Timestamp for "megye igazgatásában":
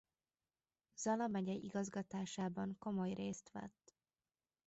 1.27-2.75